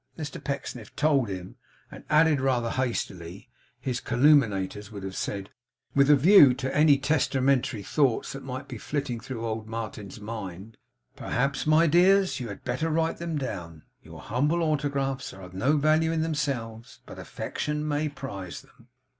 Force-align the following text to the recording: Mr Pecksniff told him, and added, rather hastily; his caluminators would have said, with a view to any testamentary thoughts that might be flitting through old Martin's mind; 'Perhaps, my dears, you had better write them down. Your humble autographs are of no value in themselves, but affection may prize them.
Mr 0.17 0.43
Pecksniff 0.43 0.95
told 0.95 1.29
him, 1.29 1.57
and 1.91 2.03
added, 2.09 2.41
rather 2.41 2.71
hastily; 2.71 3.51
his 3.79 4.01
caluminators 4.01 4.91
would 4.91 5.03
have 5.03 5.15
said, 5.15 5.51
with 5.93 6.09
a 6.09 6.15
view 6.15 6.55
to 6.55 6.75
any 6.75 6.97
testamentary 6.97 7.83
thoughts 7.83 8.33
that 8.33 8.41
might 8.41 8.67
be 8.67 8.79
flitting 8.79 9.19
through 9.19 9.45
old 9.45 9.67
Martin's 9.67 10.19
mind; 10.19 10.75
'Perhaps, 11.15 11.67
my 11.67 11.85
dears, 11.85 12.39
you 12.39 12.47
had 12.47 12.63
better 12.63 12.89
write 12.89 13.19
them 13.19 13.37
down. 13.37 13.83
Your 14.01 14.21
humble 14.21 14.63
autographs 14.63 15.33
are 15.35 15.43
of 15.43 15.53
no 15.53 15.77
value 15.77 16.11
in 16.11 16.21
themselves, 16.21 17.01
but 17.05 17.19
affection 17.19 17.87
may 17.87 18.09
prize 18.09 18.63
them. 18.63 18.87